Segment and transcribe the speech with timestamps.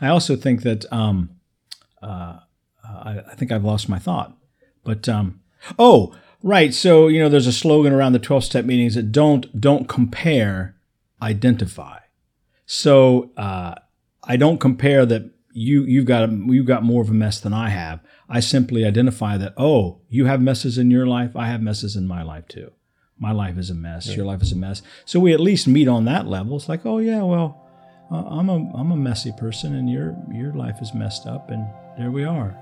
[0.00, 1.30] I also think that um,
[2.02, 2.40] uh,
[2.84, 4.36] I, I, think I've lost my thought.
[4.84, 5.40] But um,
[5.78, 6.74] oh, right.
[6.74, 10.76] So you know, there's a slogan around the 12 step meetings that don't don't compare,
[11.22, 11.98] identify.
[12.66, 13.74] So uh,
[14.22, 17.70] I don't compare that you you've got you've got more of a mess than I
[17.70, 18.00] have.
[18.28, 21.36] I simply identify that oh, you have messes in your life.
[21.36, 22.72] I have messes in my life too.
[23.18, 24.14] My life is a mess.
[24.16, 24.82] Your life is a mess.
[25.04, 26.56] So we at least meet on that level.
[26.56, 27.63] It's like oh yeah, well.
[28.10, 31.66] Uh, I'm a I'm a messy person, and your your life is messed up, and
[31.96, 32.54] there we are.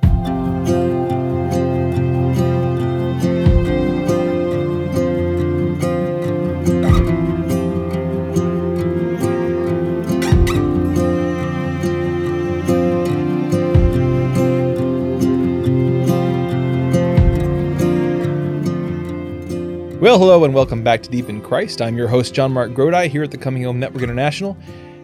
[20.01, 21.81] Well, hello and welcome back to Deep in Christ.
[21.81, 24.57] I'm your host, JonMarc Grodi, here at the Coming Home Network International,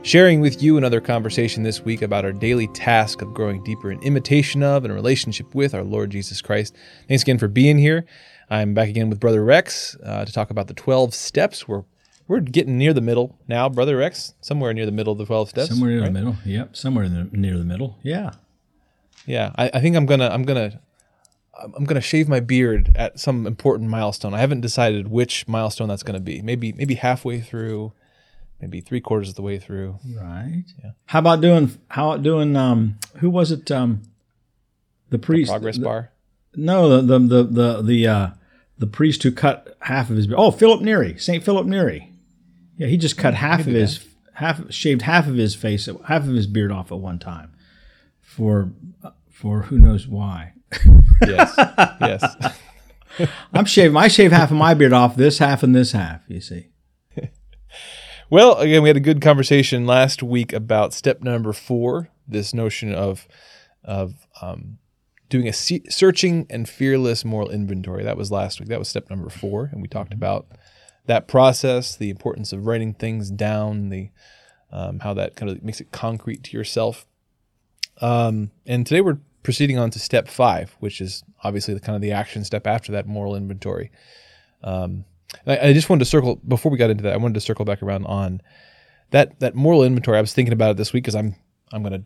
[0.02, 4.02] sharing with you another conversation this week about our daily task of growing deeper in
[4.02, 6.74] imitation of and relationship with our Lord Jesus Christ.
[7.08, 8.06] Thanks again for being here.
[8.50, 11.68] I'm back again with Brother Rex uh, to talk about the 12 steps.
[11.68, 11.84] We're
[12.26, 15.48] we're getting near the middle now, Brother Rex, somewhere near the middle of the 12
[15.48, 15.70] steps.
[15.70, 16.06] Somewhere near right?
[16.06, 16.36] the middle.
[16.44, 17.98] Yep, somewhere the, near the middle.
[18.02, 18.32] Yeah.
[19.26, 20.80] Yeah, I, I think I'm gonna I'm gonna
[21.60, 24.34] I'm going to shave my beard at some important milestone.
[24.34, 26.40] I haven't decided which milestone that's going to be.
[26.40, 27.92] Maybe maybe halfway through,
[28.60, 29.98] maybe three quarters of the way through.
[30.14, 30.64] Right.
[30.82, 30.90] Yeah.
[31.06, 31.78] How about doing?
[31.88, 32.56] How about doing?
[32.56, 33.70] Um, who was it?
[33.70, 34.02] Um,
[35.10, 35.48] the priest.
[35.48, 36.10] The progress the, bar.
[36.54, 38.28] No, the the the the the, uh,
[38.78, 40.28] the priest who cut half of his.
[40.36, 42.12] Oh, Philip Neri, Saint Philip Neri.
[42.76, 46.34] Yeah, he just cut half of his half shaved half of his face, half of
[46.34, 47.52] his beard off at one time,
[48.20, 48.70] for
[49.30, 50.52] for who knows why
[51.26, 51.54] yes.
[52.00, 52.58] Yes.
[53.52, 53.96] I'm shaving.
[53.96, 55.16] I shave half of my beard off.
[55.16, 56.22] This half and this half.
[56.28, 56.68] You see.
[58.30, 62.10] Well, again, we had a good conversation last week about step number four.
[62.26, 63.26] This notion of
[63.84, 64.78] of um,
[65.28, 68.04] doing a searching and fearless moral inventory.
[68.04, 68.68] That was last week.
[68.68, 70.18] That was step number four, and we talked mm-hmm.
[70.18, 70.46] about
[71.06, 74.10] that process, the importance of writing things down, the
[74.70, 77.06] um, how that kind of makes it concrete to yourself.
[78.00, 82.02] Um, and today we're proceeding on to step five, which is obviously the kind of
[82.02, 83.90] the action step after that moral inventory.
[84.62, 85.06] Um,
[85.46, 87.12] I, I, just wanted to circle before we got into that.
[87.12, 88.40] I wanted to circle back around on
[89.10, 90.18] that that moral inventory.
[90.18, 91.36] I was thinking about it this week because I'm
[91.72, 92.04] I'm going to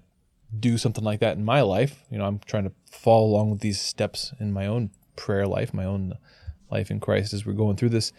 [0.58, 2.04] do something like that in my life.
[2.10, 5.72] You know, I'm trying to follow along with these steps in my own prayer life,
[5.72, 6.14] my own
[6.70, 8.12] life in Christ as we're going through this,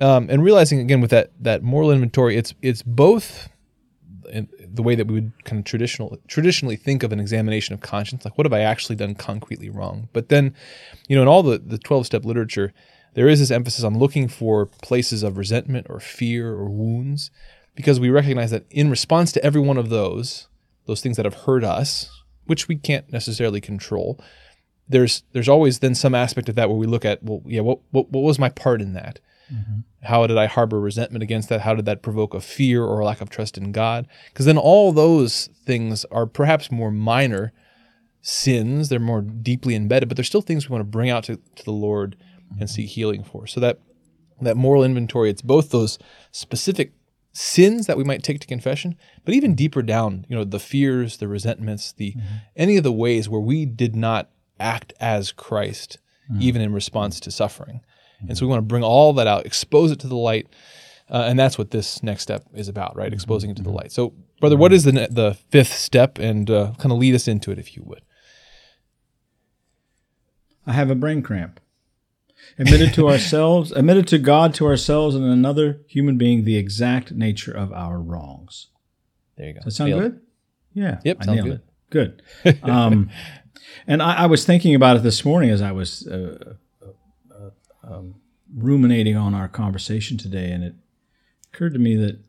[0.00, 3.48] um, and realizing again with that that moral inventory, it's it's both
[4.72, 8.24] the way that we would kind of traditional traditionally think of an examination of conscience,
[8.24, 10.08] like what have I actually done concretely wrong?
[10.12, 10.54] But then,
[11.08, 12.72] you know, in all the the twelve step literature,
[13.14, 17.30] there is this emphasis on looking for places of resentment or fear or wounds,
[17.74, 20.48] because we recognize that in response to every one of those,
[20.86, 22.10] those things that have hurt us,
[22.46, 24.18] which we can't necessarily control,
[24.88, 27.78] there's there's always then some aspect of that where we look at, well, yeah, what
[27.90, 29.20] what, what was my part in that?
[29.52, 29.80] Mm-hmm.
[30.02, 31.60] How did I harbor resentment against that?
[31.60, 34.06] How did that provoke a fear or a lack of trust in God?
[34.32, 37.52] Because then all those things are perhaps more minor
[38.22, 38.88] sins.
[38.88, 41.64] They're more deeply embedded, but they're still things we want to bring out to, to
[41.64, 42.16] the Lord.
[42.58, 43.46] And seek healing for.
[43.46, 43.80] So that
[44.40, 45.98] that moral inventory, it's both those
[46.32, 46.92] specific
[47.32, 51.18] sins that we might take to confession, but even deeper down, you know, the fears,
[51.18, 52.36] the resentments, the mm-hmm.
[52.56, 55.98] any of the ways where we did not act as Christ,
[56.30, 56.42] mm-hmm.
[56.42, 57.80] even in response to suffering.
[58.28, 60.46] And so we want to bring all that out, expose it to the light.
[61.08, 63.12] Uh, and that's what this next step is about, right?
[63.12, 63.90] Exposing it to the light.
[63.90, 67.50] So, brother, what is the the fifth step, and uh, kind of lead us into
[67.50, 68.02] it, if you would.
[70.66, 71.58] I have a brain cramp.
[72.58, 77.52] Admitted to ourselves, admitted to God, to ourselves, and another human being the exact nature
[77.52, 78.68] of our wrongs.
[79.36, 79.60] There you go.
[79.60, 80.20] Does that sound nailed good?
[80.74, 81.00] Yeah.
[81.04, 81.16] Yep.
[81.20, 81.52] I sounds good.
[81.52, 81.64] It.
[81.90, 82.22] Good.
[82.62, 83.10] Um,
[83.86, 86.54] and I, I, was thinking about it this morning as I was uh,
[87.82, 88.16] um,
[88.54, 90.74] ruminating on our conversation today, and it
[91.52, 92.20] occurred to me that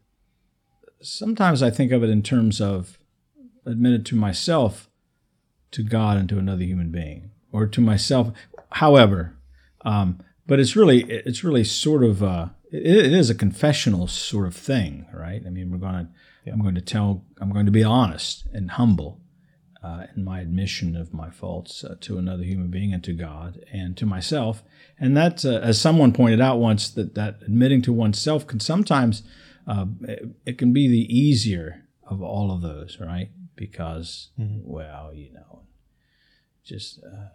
[1.01, 2.97] sometimes I think of it in terms of
[3.65, 4.89] admitted to myself,
[5.71, 8.31] to God, and to another human being, or to myself.
[8.71, 9.35] However,
[9.85, 14.55] um, but it's really it's really sort of uh, it, is a confessional sort of
[14.55, 15.41] thing, right?
[15.45, 16.07] I mean, we're going to
[16.45, 16.53] yeah.
[16.53, 19.21] I'm going to tell I'm going to be honest and humble
[19.83, 23.63] uh, in my admission of my faults uh, to another human being and to God
[23.71, 24.63] and to myself.
[24.99, 29.23] And that, uh, as someone pointed out once, that, that admitting to oneself can sometimes,
[29.67, 33.29] uh, it, it, can be the easier of all of those, right?
[33.55, 34.59] Because, mm-hmm.
[34.63, 35.63] well, you know,
[36.63, 37.29] just, uh,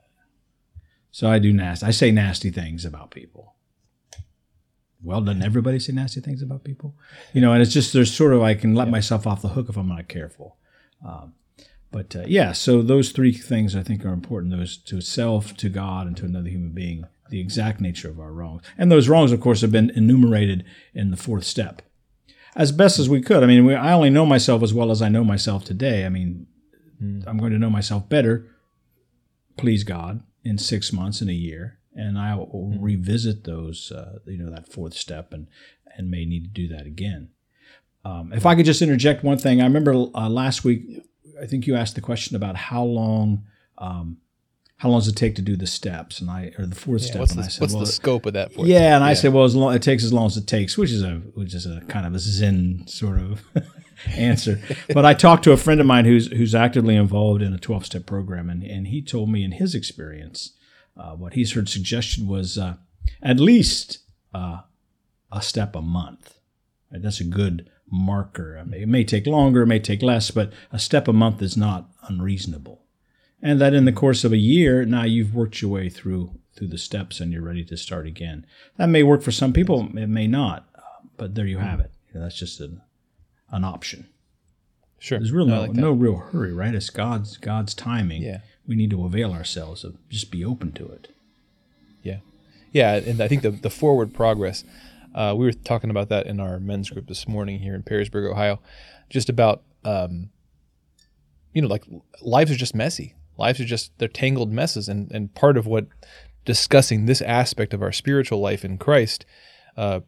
[1.16, 3.54] so I do nasty, I say nasty things about people.
[5.02, 6.94] Well, doesn't everybody say nasty things about people?
[7.32, 8.90] You know, and it's just, there's sort of, I can let yeah.
[8.90, 10.58] myself off the hook if I'm not careful.
[11.02, 11.32] Um,
[11.90, 15.70] but uh, yeah, so those three things I think are important: those to self, to
[15.70, 17.06] God, and to another human being.
[17.30, 21.10] The exact nature of our wrongs, and those wrongs, of course, have been enumerated in
[21.10, 21.80] the fourth step,
[22.54, 23.42] as best as we could.
[23.42, 26.04] I mean, we, I only know myself as well as I know myself today.
[26.04, 26.46] I mean,
[27.02, 27.24] mm.
[27.26, 28.46] I'm going to know myself better,
[29.56, 32.78] please God, in six months, in a year, and I will mm.
[32.80, 35.48] revisit those, uh, you know, that fourth step, and
[35.96, 37.30] and may need to do that again.
[38.04, 41.02] Um, if I could just interject one thing, I remember uh, last week,
[41.42, 43.44] I think you asked the question about how long,
[43.78, 44.18] um,
[44.78, 47.08] how long does it take to do the steps, and I or the fourth yeah,
[47.08, 48.52] step, what's and the, I said, what's well, the scope of that?
[48.52, 48.92] Fourth yeah, step?
[48.92, 51.02] and I said, well, as long it takes as long as it takes, which is
[51.02, 53.42] a which is a kind of a Zen sort of
[54.14, 54.60] answer.
[54.92, 57.86] but I talked to a friend of mine who's who's actively involved in a twelve
[57.86, 60.52] step program, and and he told me in his experience,
[60.96, 62.74] uh, what he's heard suggested was uh,
[63.22, 64.00] at least
[64.34, 64.60] uh,
[65.32, 66.38] a step a month.
[66.92, 67.00] Right?
[67.00, 68.58] That's a good marker.
[68.60, 71.40] I mean, it may take longer, it may take less, but a step a month
[71.40, 72.85] is not unreasonable.
[73.46, 76.68] And that in the course of a year, now you've worked your way through through
[76.68, 78.46] the steps and you're ready to start again.
[78.78, 80.66] That may work for some people, it may not,
[81.18, 81.92] but there you have it.
[82.12, 82.80] that's just an
[83.50, 84.08] an option.
[84.98, 85.18] Sure.
[85.18, 86.74] There's real no, like no real hurry, right?
[86.74, 88.22] It's God's God's timing.
[88.22, 88.40] Yeah.
[88.66, 91.08] We need to avail ourselves of just be open to it.
[92.02, 92.18] Yeah.
[92.72, 94.64] Yeah, and I think the the forward progress
[95.16, 98.30] uh, we were talking about that in our men's group this morning here in Perrysburg,
[98.30, 98.60] Ohio,
[99.08, 100.28] just about, um,
[101.54, 101.84] you know, like
[102.20, 103.15] lives are just messy.
[103.38, 104.88] Lives are just, they're tangled messes.
[104.88, 105.86] And, and part of what
[106.44, 109.26] discussing this aspect of our spiritual life in Christ
[109.76, 110.00] uh,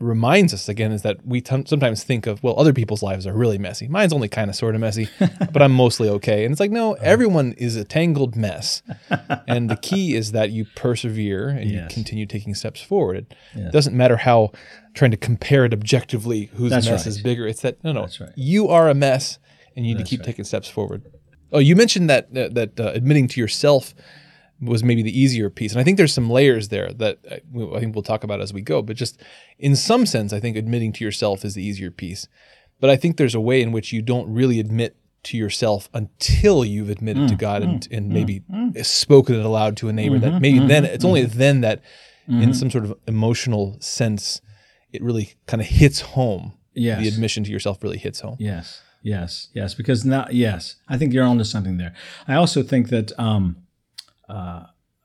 [0.00, 3.32] reminds us again is that we t- sometimes think of well other people's lives are
[3.32, 5.08] really messy mine's only kind of sort of messy
[5.52, 7.02] but i'm mostly okay and it's like no uh-huh.
[7.04, 8.82] everyone is a tangled mess
[9.46, 11.82] and the key is that you persevere and yes.
[11.82, 13.72] you continue taking steps forward it yes.
[13.72, 14.50] doesn't matter how
[14.94, 17.06] trying to compare it objectively whose That's mess right.
[17.06, 18.32] is bigger it's that no no right.
[18.34, 19.38] you are a mess
[19.76, 20.26] and you need That's to keep right.
[20.26, 21.04] taking steps forward
[21.52, 23.94] oh you mentioned that that, that uh, admitting to yourself
[24.60, 25.72] was maybe the easier piece.
[25.72, 27.34] And I think there's some layers there that I,
[27.74, 28.82] I think we'll talk about as we go.
[28.82, 29.20] But just
[29.58, 32.28] in some sense, I think admitting to yourself is the easier piece.
[32.80, 36.64] But I think there's a way in which you don't really admit to yourself until
[36.64, 38.84] you've admitted mm, to God mm, and, and mm, maybe mm.
[38.84, 40.16] spoken it aloud to a neighbor.
[40.16, 41.38] Mm-hmm, that maybe mm-hmm, then it's only mm-hmm.
[41.38, 41.82] then that,
[42.26, 42.52] in mm-hmm.
[42.52, 44.40] some sort of emotional sense,
[44.92, 46.54] it really kind of hits home.
[46.74, 47.00] Yes.
[47.00, 48.36] The admission to yourself really hits home.
[48.38, 48.82] Yes.
[49.04, 49.48] Yes.
[49.52, 49.74] Yes.
[49.74, 51.94] Because now, yes, I think you're onto something there.
[52.26, 53.58] I also think that um,
[54.28, 54.64] uh,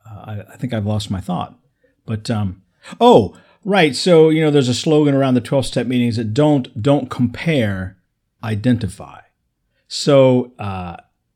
[0.09, 1.59] I, I, think I've lost my thought.
[2.05, 2.63] But um,
[3.01, 3.93] oh, right.
[3.93, 7.97] So you know, there's a slogan around the 12 step meetings that don't don't compare,
[8.41, 9.19] identify.
[9.89, 10.95] So uh,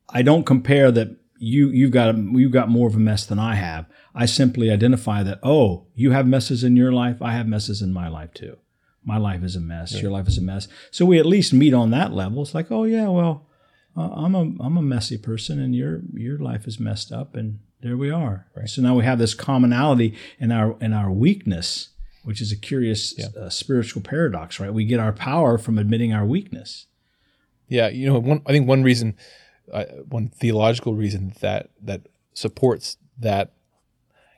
[0.10, 3.40] I don't compare that you you've got a, you've got more of a mess than
[3.40, 3.88] I have.
[4.16, 7.22] I simply identify that oh, you have messes in your life.
[7.22, 8.58] I have messes in my life too.
[9.06, 10.02] My life is a mess.
[10.02, 10.68] Your life is a mess.
[10.92, 12.42] So we at least meet on that level.
[12.42, 13.48] It's like, oh yeah, well,
[13.96, 17.60] uh, I'm a I'm a messy person, and your your life is messed up, and
[17.82, 18.48] there we are.
[18.56, 18.70] Right.
[18.70, 21.90] So now we have this commonality in our in our weakness,
[22.24, 23.28] which is a curious yeah.
[23.40, 24.74] uh, spiritual paradox, right?
[24.74, 26.88] We get our power from admitting our weakness.
[27.68, 29.16] Yeah, you know, one I think one reason,
[29.72, 33.54] uh, one theological reason that that supports that,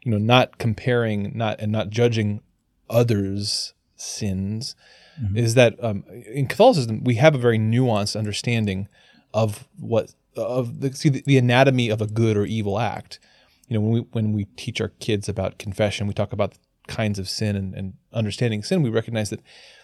[0.04, 2.42] you know, not comparing, not and not judging
[2.90, 4.76] others' sins,
[5.22, 5.38] mm-hmm.
[5.38, 8.88] is that um, in Catholicism we have a very nuanced understanding
[9.34, 13.20] of what of the, see, the, anatomy of a good or evil act
[13.68, 16.54] you know when we when we teach our kids about confession we talk about
[16.88, 19.42] kinds of sin and, and understanding sin we recognize that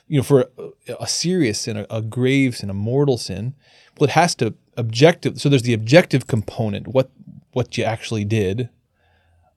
[0.07, 0.49] you know for
[0.87, 3.55] a, a serious sin a, a, grave sin a mortal sin
[3.97, 7.11] well it has to objective so there's the objective component what
[7.53, 8.69] what you actually did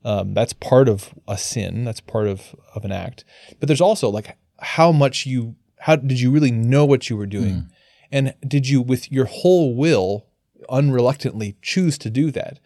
[0.05, 3.25] um, that's part of a sin that's part of of an act
[3.61, 7.27] but there's also like how much you how did you really know what you were
[7.27, 7.55] doing?
[7.55, 7.71] Mm.
[8.11, 10.27] and did you with your whole will
[10.69, 12.59] unreluctantly choose to do that?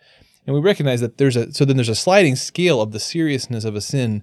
[0.46, 3.64] And we recognize that there's a so then there's a sliding scale of the seriousness
[3.64, 4.22] of a sin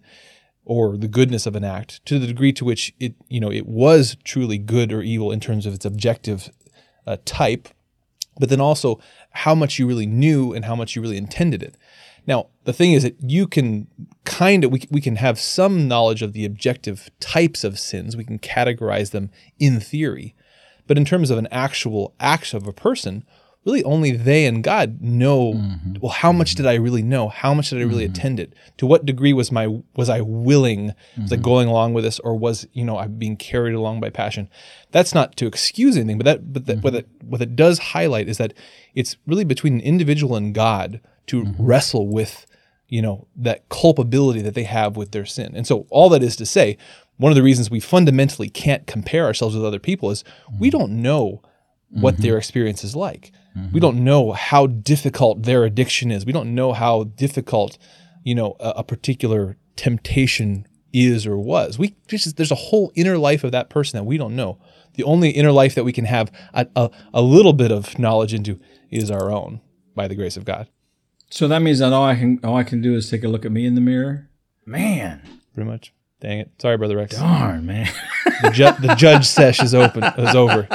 [0.65, 3.67] or the goodness of an act to the degree to which it you know it
[3.67, 6.49] was truly good or evil in terms of its objective
[7.05, 7.69] uh, type
[8.37, 11.77] but then also how much you really knew and how much you really intended it
[12.27, 13.87] now the thing is that you can
[14.23, 18.23] kind of we, we can have some knowledge of the objective types of sins we
[18.23, 19.29] can categorize them
[19.59, 20.35] in theory
[20.87, 23.23] but in terms of an actual act of a person
[23.65, 25.95] really only they and God know mm-hmm.
[25.99, 28.13] well how much did I really know how much did I really mm-hmm.
[28.13, 31.23] attend it to what degree was my was I willing mm-hmm.
[31.23, 31.43] was I mm-hmm.
[31.43, 34.49] going along with this or was you know I being carried along by passion
[34.91, 38.29] that's not to excuse anything but that but that, what it what it does highlight
[38.29, 38.53] is that
[38.93, 41.65] it's really between an individual and God to mm-hmm.
[41.65, 42.45] wrestle with
[42.87, 46.35] you know that culpability that they have with their sin and so all that is
[46.35, 46.77] to say
[47.17, 50.23] one of the reasons we fundamentally can't compare ourselves with other people is
[50.59, 50.77] we mm-hmm.
[50.77, 51.41] don't know
[51.89, 53.31] what their experience is like
[53.71, 56.25] We don't know how difficult their addiction is.
[56.25, 57.77] We don't know how difficult,
[58.23, 61.79] you know, a, a particular temptation is or was.
[61.79, 64.59] We just there's a whole inner life of that person that we don't know.
[64.95, 68.33] The only inner life that we can have a, a, a little bit of knowledge
[68.33, 68.59] into
[68.91, 69.61] is our own
[69.93, 70.67] by the grace of God.
[71.29, 73.45] So that means that all I can all I can do is take a look
[73.45, 74.29] at me in the mirror.
[74.65, 75.21] Man,
[75.53, 75.91] Pretty much.
[76.21, 76.51] Dang it.
[76.59, 77.15] Sorry, brother Rex.
[77.17, 77.87] darn man.
[78.41, 80.03] The, ju- the judge sesh is open.
[80.17, 80.67] Is over.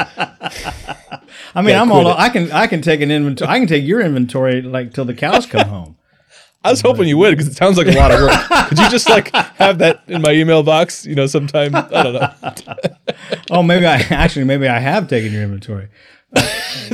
[1.55, 2.09] I mean, I'm all.
[2.09, 2.15] it.
[2.19, 3.51] I can I can take an inventory.
[3.51, 5.97] I can take your inventory like till the cows come home.
[6.65, 8.69] I was hoping you would because it sounds like a lot of work.
[8.69, 11.07] Could you just like have that in my email box?
[11.07, 12.33] You know, sometime I don't know.
[13.51, 15.89] Oh, maybe I actually maybe I have taken your inventory
[16.33, 16.91] with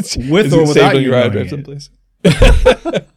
[0.47, 1.91] Is or it without you your hard knowing drive it.
[2.25, 3.11] someplace?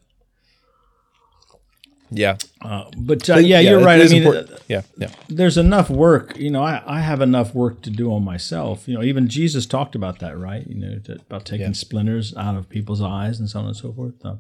[2.12, 4.02] Yeah, Uh, but uh, yeah, you're it right.
[4.02, 4.62] I mean, important.
[4.68, 6.38] yeah, yeah, there's enough work.
[6.38, 8.88] You know, I, I have enough work to do on myself.
[8.88, 10.66] You know, even Jesus talked about that, right?
[10.68, 11.74] You know, to, about taking Yeah.
[11.74, 14.14] splinters out of people's eyes and so on and so forth.
[14.26, 14.40] Um,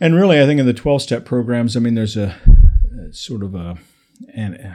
[0.00, 2.36] And really, I think in the 12 step programs, I mean, there's a,
[3.08, 3.78] a sort of a,
[4.34, 4.74] an, uh,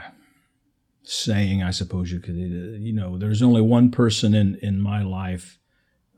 [1.04, 5.04] saying, I suppose you could, uh, you know, there's only one person in, in my
[5.04, 5.58] life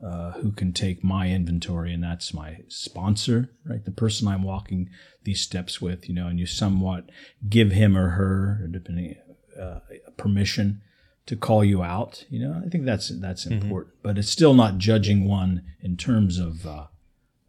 [0.04, 3.84] uh, who can take my inventory, and that's my sponsor, right?
[3.84, 4.90] The person I'm walking
[5.22, 7.08] these steps with, you know, and you somewhat
[7.48, 9.16] give him or her, depending,
[9.58, 9.78] uh,
[10.18, 10.82] permission
[11.26, 12.24] to call you out.
[12.28, 16.38] You know, I think that's that's important, but it's still not judging one in terms
[16.38, 16.86] of uh,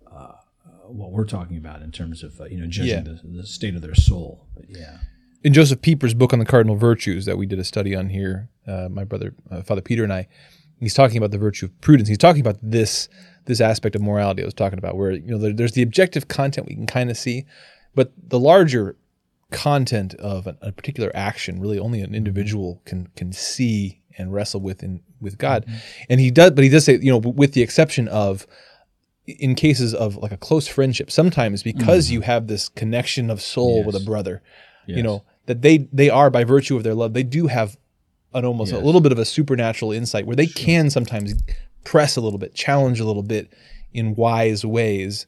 [0.10, 0.34] uh,
[0.88, 3.14] what we're talking about in terms of uh, you know judging Yeah.
[3.22, 4.48] the, the state of their soul.
[4.56, 5.00] But yeah,
[5.44, 8.50] in Josef Pieper's book on the cardinal virtues that we did a study on here,
[8.66, 10.28] uh, my brother, uh, Father Peter, and I,
[10.80, 12.10] he's talking about the virtue of prudence.
[12.10, 13.10] He's talking about this
[13.46, 16.28] this aspect of morality I was talking about, where you know there, there's the objective
[16.28, 17.46] content we can kind of see,
[17.94, 18.96] but the larger
[19.52, 22.16] content of a, a particular action really only an mm-hmm.
[22.16, 25.78] individual can can see and wrestle with in with God, mm-hmm.
[26.10, 26.52] and he does.
[26.52, 28.48] But he does say, you know, with the exception of
[29.28, 32.16] in cases of like a close friendship, sometimes because mm-hmm.
[32.16, 34.06] you have this connection of soul with a Yes.
[34.06, 34.42] brother,
[34.88, 37.78] you know that they they are by virtue of their love they do have
[38.36, 41.34] an almost a little bit of a supernatural insight where they can sometimes
[41.84, 43.54] press a little bit challenge a little bit
[43.94, 45.26] in wise ways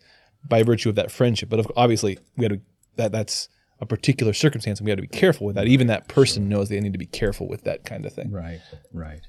[0.47, 1.49] by virtue of that friendship.
[1.49, 2.61] But obviously we got to
[2.97, 3.47] that that's
[3.79, 5.67] a particular circumstance and we got to be careful with that.
[5.67, 8.31] Even that person knows they need to be careful with that kind of thing.
[8.31, 8.59] Right,
[8.91, 9.21] right.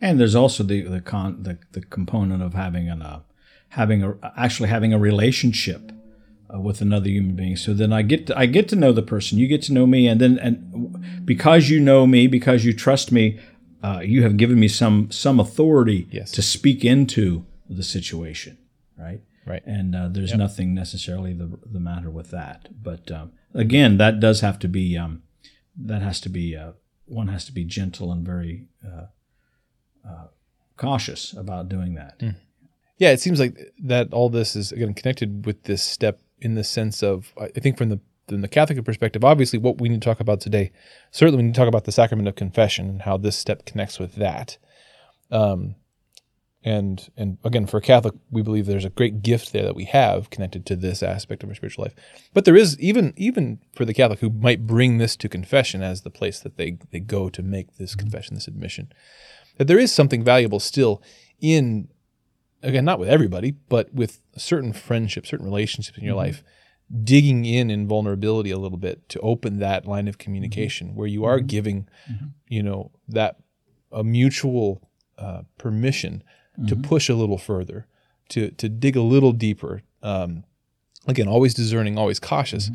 [0.00, 3.20] And there's also the the con the, the component of having an uh,
[3.70, 5.92] having a actually having a relationship
[6.52, 7.56] uh, with another human being.
[7.56, 9.38] So then I get to, I get to know the person.
[9.38, 13.12] You get to know me, and then and because you know me, because you trust
[13.12, 13.38] me,
[13.82, 16.30] uh, you have given me some some authority Yes.
[16.32, 18.58] to speak into the situation.
[18.98, 19.20] Right.
[19.46, 19.62] Right.
[19.66, 22.68] And uh, there's nothing necessarily the the matter with that.
[22.82, 25.22] But um, again, that does have to be um,
[25.76, 26.72] that has to be uh,
[27.06, 29.06] one has to be gentle and very uh,
[30.08, 30.26] uh,
[30.76, 32.20] cautious about doing that.
[32.98, 36.64] yeah it seems like that all this is again connected with this step in the
[36.64, 40.08] sense of i think from the from the catholic perspective obviously what we need to
[40.08, 40.70] talk about today
[41.10, 43.98] certainly we need to talk about the sacrament of confession and how this step connects
[43.98, 44.58] with that.
[45.30, 45.76] Um,
[46.66, 49.84] and and again for a catholic we believe there's a great gift there that we
[49.84, 51.94] have connected to this aspect of our spiritual life.
[52.32, 56.02] But there is even even for the catholic who might bring this to confession as
[56.02, 58.92] the place that they they go to make this confession this admission
[59.58, 61.02] that there is something valuable still
[61.40, 61.88] in
[62.64, 66.26] again not with everybody but with certain friendships certain relationships in your mm-hmm.
[66.26, 66.44] life
[67.02, 70.96] digging in in vulnerability a little bit to open that line of communication mm-hmm.
[70.96, 71.46] where you are mm-hmm.
[71.46, 71.88] giving
[72.48, 73.36] you know that
[73.92, 76.22] a mutual uh, permission
[76.68, 77.86] to push a little further
[78.28, 80.44] to to dig a little deeper um,
[81.06, 82.70] again always discerning always cautious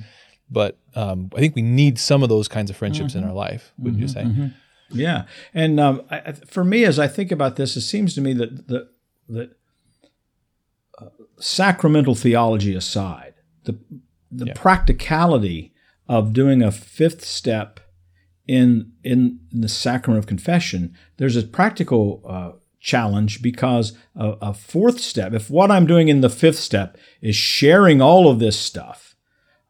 [0.50, 3.74] but um, i think we need some of those kinds of friendships in our life
[3.78, 4.52] wouldn't you say?
[4.92, 8.34] Yeah, and um, I, for me, as I think about this, it seems to me
[8.34, 8.90] that that
[9.30, 9.59] that
[11.40, 13.78] sacramental theology aside, the
[14.32, 14.54] the Yeah.
[14.56, 15.74] practicality
[16.08, 17.80] of doing a fifth step
[18.48, 25.00] in in the sacrament of confession, there's a practical uh, challenge because a, a fourth
[25.00, 29.16] step, if what I'm doing in the fifth step is sharing all of this stuff,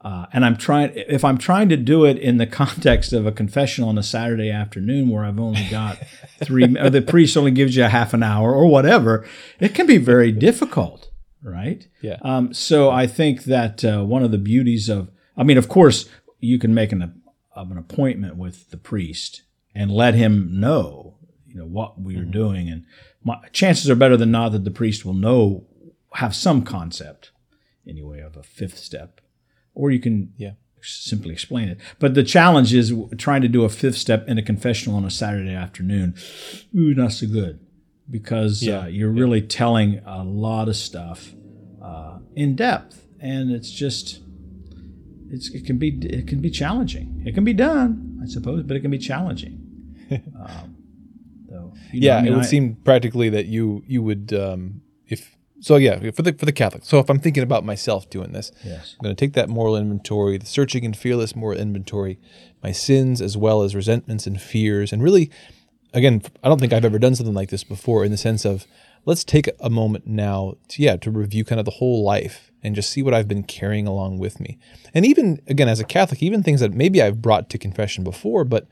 [0.01, 3.31] uh, and I'm trying, if I'm trying to do it in the context of a
[3.31, 5.97] confession on a Saturday afternoon where I've only got
[6.43, 9.25] three, or the priest only gives you a half an hour or whatever,
[9.59, 11.08] it can be very difficult,
[11.43, 11.87] right?
[12.01, 12.17] Yeah.
[12.21, 16.07] Um, so I think that uh, one of the beauties of, I mean, of course,
[16.39, 17.21] you can make an,
[17.55, 19.43] of an appointment with the priest
[19.75, 21.17] and let him know,
[21.47, 22.85] you know, what we are doing, and
[23.23, 25.65] my, chances are better than not that the priest will know,
[26.13, 27.31] have some concept,
[27.87, 29.21] anyway, of a fifth step,
[29.73, 30.53] or you can Yeah.
[30.81, 31.77] simply explain it.
[31.99, 35.11] But the challenge is trying to do a fifth step in a confessional on a
[35.11, 36.15] Saturday afternoon.
[36.75, 37.59] Ooh, not so good.
[38.09, 38.81] Because Yeah.
[38.81, 41.33] uh, you're really telling a lot of stuff
[41.81, 44.21] uh, in depth, and it's just
[45.31, 47.21] it's it can be it can be challenging.
[47.25, 49.65] It can be done, I suppose, but it can be challenging.
[50.11, 50.75] um,
[51.47, 54.33] so, you know, yeah, I mean, it would I- seem practically that you you would
[54.33, 55.75] um, if so.
[55.75, 56.83] Yeah, for the for the Catholic.
[56.85, 58.95] So if I'm thinking about myself doing this, yes.
[58.99, 62.19] I'm going to take that moral inventory, the searching and fearless moral inventory,
[62.63, 65.29] my sins as well as resentments and fears, and really,
[65.93, 68.05] again, I don't think I've ever done something like this before.
[68.05, 68.65] In the sense of,
[69.05, 72.75] let's take a moment now to yeah to review kind of the whole life and
[72.75, 74.57] just see what I've been carrying along with me,
[74.93, 78.43] and even again as a Catholic, even things that maybe I've brought to confession before,
[78.43, 78.67] but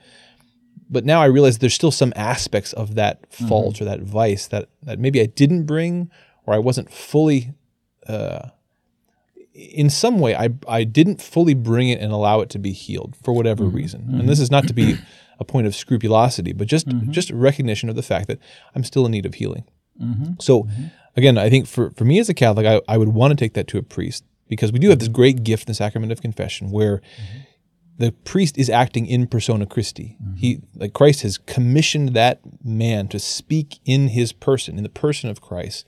[0.89, 3.47] but now I realize there's still some aspects of that mm-hmm.
[3.47, 6.11] fault or that vice that that maybe I didn't bring
[6.45, 7.53] or I wasn't fully
[8.07, 8.49] uh,
[9.53, 13.15] in some way I I didn't fully bring it and allow it to be healed
[13.21, 13.75] for whatever mm-hmm.
[13.75, 14.01] reason.
[14.01, 14.27] And mm-hmm.
[14.27, 14.97] this is not to be
[15.39, 17.11] a point of scrupulosity, but just mm-hmm.
[17.11, 18.39] just recognition of the fact that
[18.75, 19.65] I'm still in need of healing.
[20.01, 20.33] Mm-hmm.
[20.39, 20.85] So mm-hmm.
[21.15, 23.53] again, I think for, for me as a Catholic, I, I would want to take
[23.53, 26.21] that to a priest because we do have this great gift in the sacrament of
[26.21, 27.01] confession where
[27.97, 30.17] the priest is acting in persona Christi.
[30.35, 35.29] He like Christ has commissioned that man to speak in his person, in the person
[35.29, 35.85] of Christ,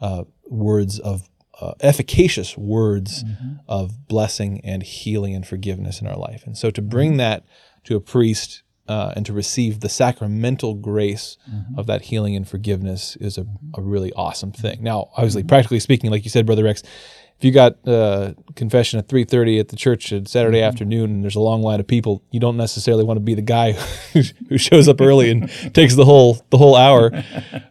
[0.00, 1.28] uh, words of
[1.60, 3.24] uh, efficacious words
[3.68, 6.44] of blessing and healing and forgiveness in our life.
[6.46, 7.44] And so to bring that
[7.84, 11.36] to a priest uh, and to receive the sacramental grace
[11.76, 14.82] of that healing and forgiveness is a, a really awesome thing.
[14.82, 16.82] Now, obviously, practically speaking, like you said, Brother Rex,
[17.40, 21.36] if you got uh, confession at 3.30 at the church on saturday afternoon and there's
[21.36, 23.72] a long line of people you don't necessarily want to be the guy
[24.48, 27.10] who shows up early and takes the whole the whole hour.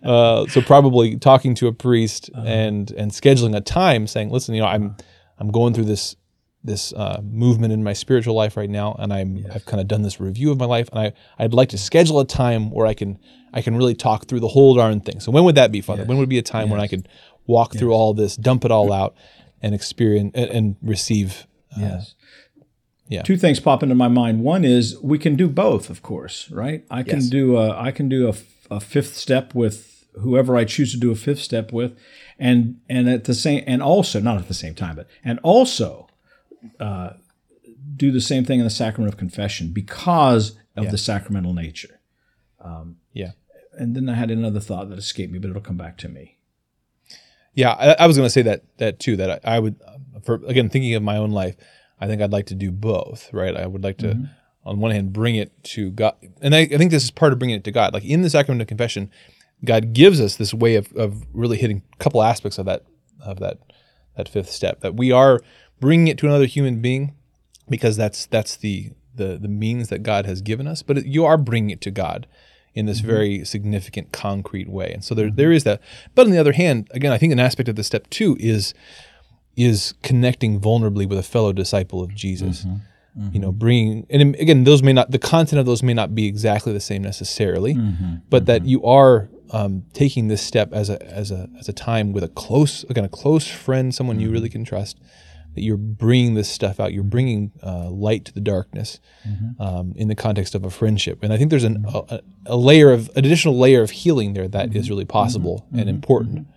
[0.01, 4.61] Uh, so probably talking to a priest and and scheduling a time saying listen you
[4.61, 4.95] know i'm
[5.37, 6.15] i'm going through this
[6.63, 10.01] this uh, movement in my spiritual life right now and i'm i've kind of done
[10.01, 12.93] this review of my life and i i'd like to schedule a time where i
[12.93, 13.17] can
[13.53, 16.03] i can really talk through the whole darn thing so when would that be father
[16.03, 17.07] when would be a time when i could
[17.47, 19.15] walk through all this dump it all out
[19.61, 21.47] and experience and, and receive.
[21.75, 22.15] Uh, Yes.
[23.07, 23.23] Yeah.
[23.23, 24.43] Two things pop into my mind.
[24.43, 26.85] One is we can do both, of course, right?
[26.91, 27.29] I can Yes.
[27.29, 28.35] do a I can do a,
[28.75, 31.97] a fifth step with whoever I choose to do a fifth step with,
[32.37, 36.07] and and at the same and also not at the same time, but and also
[36.79, 37.11] uh,
[37.95, 40.91] do the same thing in the sacrament of confession because of Yeah.
[40.91, 41.99] the sacramental nature.
[43.13, 43.31] yeah.
[43.77, 46.37] And then I had another thought that escaped me, but it'll come back to me.
[47.53, 49.15] Yeah, I, I was going to say that that too.
[49.15, 49.75] That I, I would,
[50.23, 51.55] for again, thinking of my own life,
[51.99, 53.31] I think I'd like to do both.
[53.33, 54.29] Right, I would like to,
[54.65, 57.39] on one hand, bring it to God, and I, I think this is part of
[57.39, 57.93] bringing it to God.
[57.93, 59.09] Like in the sacrament of confession,
[59.63, 62.83] God gives us this way of of really hitting a couple aspects of that
[63.21, 63.59] of that
[64.17, 64.81] that fifth step.
[64.81, 65.41] That we are
[65.79, 67.13] bringing it to another human being,
[67.69, 70.83] because that's that's the the the means that God has given us.
[70.83, 72.27] But it, you are bringing it to God
[72.73, 73.07] in this mm-hmm.
[73.07, 74.91] very significant, concrete way.
[74.93, 75.35] And so there, mm-hmm.
[75.35, 75.81] there is that.
[76.15, 78.73] But on the other hand, again, I think an aspect of the step two is
[79.55, 82.63] is connecting vulnerably with a fellow disciple of Jesus.
[82.63, 82.75] Mm-hmm.
[83.33, 86.25] You know, bringing and again, those may not the content of those may not be
[86.25, 87.73] exactly the same necessarily,
[88.29, 92.13] but that you are um, taking this step as a as a as a time
[92.13, 94.99] with a close again a close friend, someone you really can trust.
[95.55, 98.99] That you're bringing this stuff out, you're bringing uh, light to the darkness
[99.59, 102.91] um, in the context of a friendship, and I think there's an, a, a layer
[102.91, 106.47] of an additional layer of healing there that is really possible and important.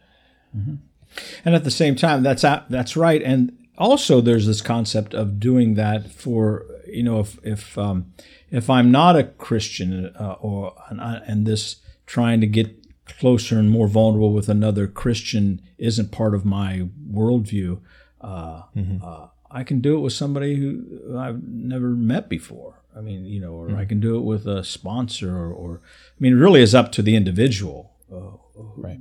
[1.44, 3.22] And at the same time, that's that's right.
[3.22, 8.12] And also, there's this concept of doing that for you know, if if um,
[8.50, 11.76] if I'm not a Christian uh, or and, I, and this
[12.06, 17.80] trying to get closer and more vulnerable with another Christian isn't part of my worldview,
[18.22, 18.62] uh,
[19.02, 22.80] uh, I can do it with somebody who I've never met before.
[22.96, 26.16] I mean, you know, or I can do it with a sponsor, or, or I
[26.20, 27.92] mean, it really is up to the individual.
[28.12, 28.36] Uh,
[28.76, 28.98] Right.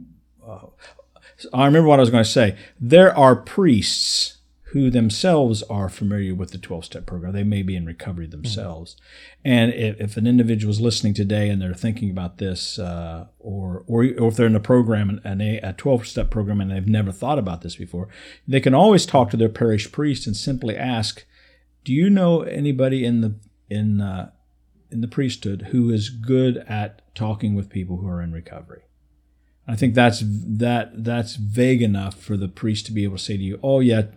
[1.54, 2.58] I remember what I was going to say.
[2.80, 4.38] There are priests
[4.72, 7.34] who themselves are familiar with the 12 step program.
[7.34, 8.96] They may be in recovery themselves.
[9.44, 13.84] And if, if an individual is listening today and they're thinking about this, uh, or,
[13.86, 17.12] or, or if they're in a program, an, a 12 step program, and they've never
[17.12, 18.08] thought about this before,
[18.48, 21.26] they can always talk to their parish priest and simply ask,
[21.84, 23.36] Do you know anybody in the,
[23.70, 24.32] in, uh,
[24.90, 28.84] in the priesthood who is good at talking with people who are in recovery?
[29.72, 33.38] I think that's that that's vague enough for the priest to be able to say
[33.38, 34.08] to you, "Oh yeah,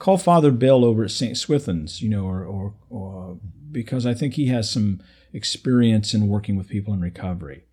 [0.00, 1.36] call Father Bill over at St.
[1.36, 3.38] Swithin's," you know, or, or, or
[3.70, 5.00] because I think he has some
[5.32, 7.64] experience in working with people in recovery.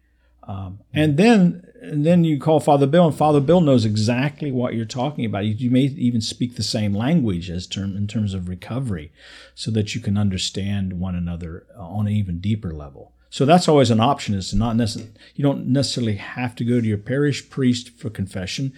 [0.44, 4.76] Um, and then and then you call Father Bill, and Father Bill knows exactly what
[4.76, 5.46] you're talking about.
[5.46, 9.12] You, you may even speak the same language as term in terms of recovery,
[9.56, 13.14] so that you can understand one another on an even deeper level.
[13.32, 14.36] So that's always an option.
[14.36, 18.12] Is to not necessarily you don't necessarily have to go to your parish priest for
[18.12, 18.74] confession.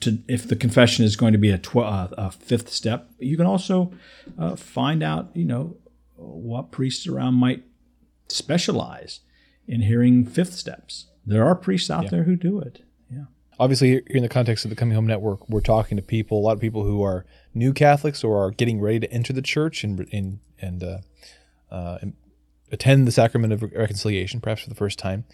[0.00, 3.36] To if the confession is going to be a, tw- uh, a fifth step, you
[3.36, 3.92] can also
[4.38, 5.76] uh, find out you know
[6.14, 7.64] what priests around might
[8.28, 9.20] specialize
[9.66, 11.06] in hearing fifth steps.
[11.26, 12.10] There are priests out yeah.
[12.10, 12.84] there who do it.
[13.10, 13.24] Yeah.
[13.58, 16.40] Obviously, here in the context of the Coming Home Network, we're talking to people, a
[16.40, 19.82] lot of people who are new Catholics or are getting ready to enter the church
[19.82, 20.98] and and and, uh,
[21.70, 21.98] uh,
[22.70, 25.24] attend the sacrament of reconciliation, perhaps for the first time.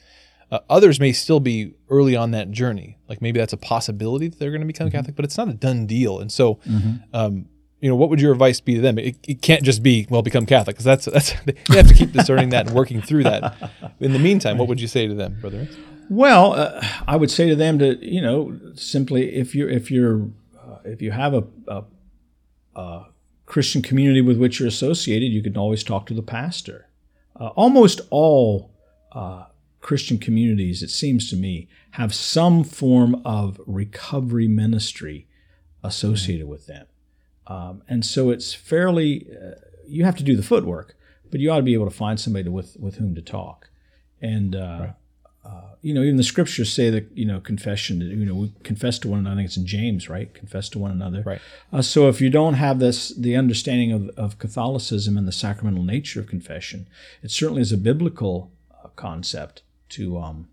[0.51, 2.99] Uh, others may still be early on that journey.
[3.09, 4.97] Like maybe that's a possibility that they're going to become mm-hmm.
[4.97, 6.21] Catholic, but it's not a done deal.
[6.21, 6.97] And so, mm-hmm.
[7.13, 7.47] um,
[7.81, 8.99] you know, what would your advice be to them?
[8.99, 12.13] It, it can't just be, well, become Catholic, because that's that's they have to keep
[12.13, 13.57] discerning that and working through that.
[14.01, 15.69] In the meantime, what would you say to them, brother?
[16.09, 20.29] Well, uh, I would say to them to, you know, simply if you're if you're
[20.59, 21.85] uh, if you have a, a,
[22.77, 23.07] a
[23.47, 26.89] Christian community with which you're associated, you can always talk to the pastor.
[27.39, 28.73] Uh, almost all
[29.13, 29.45] uh,
[29.81, 35.27] Christian communities, it seems to me, have some form of recovery ministry
[35.83, 36.51] associated mm-hmm.
[36.51, 36.87] with them.
[37.47, 40.97] Um, and so it's fairly, uh, you have to do the footwork,
[41.31, 43.71] but you ought to be able to find somebody to, with, with whom to talk.
[44.21, 44.95] And, uh, right
[45.45, 48.01] uh, you know, even the scriptures say that you know confession.
[48.01, 49.35] You know, we confess to one another.
[49.35, 50.33] I think it's in James, right?
[50.33, 51.23] Confess to one another.
[51.23, 51.41] Right.
[51.73, 55.83] Uh, so if you don't have this, the understanding of, of Catholicism and the sacramental
[55.83, 56.89] nature of confession,
[57.23, 60.49] it certainly is a biblical uh, concept to um,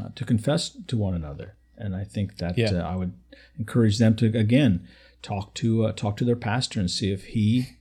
[0.00, 1.56] uh, to confess to one another.
[1.76, 2.70] And I think that yeah.
[2.70, 3.12] Uh, I would
[3.58, 4.88] encourage them to again
[5.20, 7.76] talk to uh, talk to their pastor and see if he,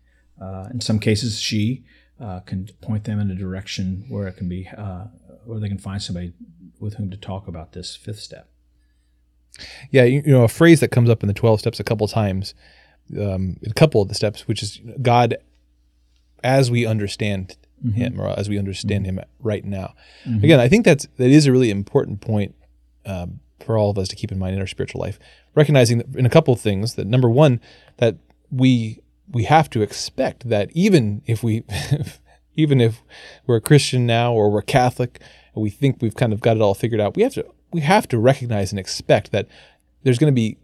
[0.72, 1.86] in some cases, she.
[2.46, 4.64] can point them in a direction where it can be
[5.48, 6.34] or they can find somebody
[6.80, 8.50] with whom to talk about this fifth step.
[9.92, 12.08] Yeah, you, you know, a phrase that comes up in the 12 steps a couple
[12.08, 12.56] times,
[13.20, 15.38] um, a couple of the steps, which is God
[16.44, 17.96] as we understand mm-hmm.
[17.96, 19.20] him or as we understand mm-hmm.
[19.20, 19.94] him right now.
[20.26, 20.44] Mm-hmm.
[20.44, 22.56] Again, I think that's that is a really important point
[23.06, 25.20] um, for all of us to keep in mind in our spiritual life,
[25.56, 27.62] recognizing in a couple of things that number one
[27.98, 28.18] that
[28.52, 29.00] we
[29.32, 31.64] we have to expect that even if we
[32.56, 33.02] even if
[33.46, 35.22] we're a Christian now or we're Catholic
[35.54, 37.82] and we think we've kind of got it all figured out, we have to we
[37.82, 39.48] have to recognize and expect that
[40.04, 40.58] there's going to be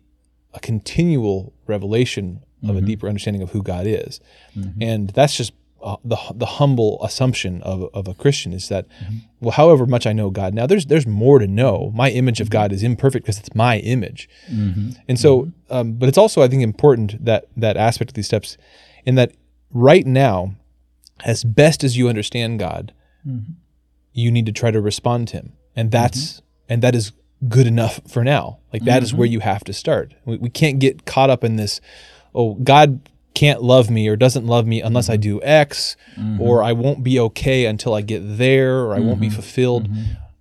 [0.54, 2.78] a continual revelation of mm-hmm.
[2.78, 4.20] a deeper understanding of who God is,
[4.56, 4.82] mm-hmm.
[4.82, 9.18] and that's just uh, the the humble assumption of, of a Christian is that, mm-hmm.
[9.40, 11.92] well, however much I know God, now there's there's more to know.
[11.96, 12.54] My image of mm-hmm.
[12.54, 14.92] God is imperfect because it's my image, mm-hmm.
[15.08, 15.74] and so, mm-hmm.
[15.74, 18.58] um, but it's also I think important that that aspect of these steps,
[19.06, 19.32] in that
[19.72, 20.56] right now
[21.26, 22.94] as best as you understand God,
[23.28, 23.54] mm-hmm.
[24.14, 26.74] you need to try to respond to Him, and that's mm-hmm.
[26.74, 27.12] and that is
[27.48, 28.60] good enough for now.
[28.74, 29.04] Like that mm-hmm.
[29.04, 30.14] is where you have to start.
[30.26, 31.80] We, we, can't get caught up in this.
[32.36, 35.22] Oh, God can't love me or doesn't love me unless I mm-hmm.
[35.22, 36.42] do X, mm-hmm.
[36.42, 39.36] or I won't be okay until I get there, or I won't be mm-hmm.
[39.36, 39.90] fulfilled.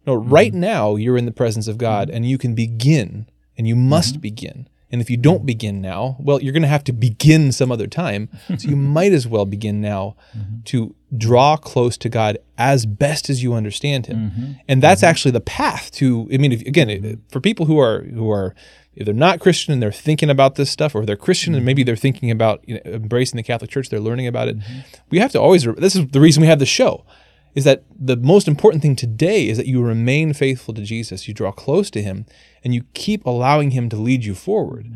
[0.07, 3.77] No, right now you're in the presence of God, and you can begin, and you
[3.77, 7.53] must begin and if you don't begin now, well, you're going to have to begin
[7.53, 8.31] some other time.
[8.57, 10.61] So you might as well begin now mm-hmm.
[10.65, 14.31] to draw close to God as best as you understand Him.
[14.31, 14.53] Mm-hmm.
[14.67, 15.11] And that's mm-hmm.
[15.11, 16.29] actually the path to.
[16.33, 18.55] I mean, if, again, for people who are who are
[18.95, 21.83] if they're not Christian and they're thinking about this stuff, or they're Christian and maybe
[21.83, 21.87] mm-hmm.
[21.87, 24.59] they're thinking about you know, embracing the Catholic Church, they're learning about it.
[24.59, 24.79] Mm-hmm.
[25.11, 25.65] We have to always.
[25.65, 27.05] This is the reason we have the show
[27.55, 31.35] is that the most important thing today is that you remain faithful to Jesus, you
[31.35, 32.27] draw close to him,
[32.63, 34.91] and you keep allowing him to lead you forward.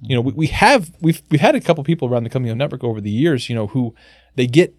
[0.00, 2.58] You know, we, we have we've we've had a couple people around the Coming Home
[2.58, 3.94] Network over the years, you know, who
[4.36, 4.74] they get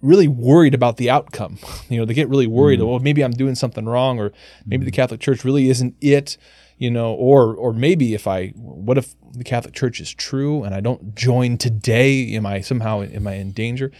[0.00, 1.58] really worried about the outcome.
[1.90, 2.88] You know, they get really worried, mm-hmm.
[2.88, 4.32] well, maybe I'm doing something wrong, or
[4.64, 4.92] maybe the.
[4.92, 6.36] Catholic Church really isn't it,
[6.78, 10.72] you know, or or maybe if I what if the Catholic Church is true and
[10.72, 13.90] I don't join today, am I somehow am I in danger?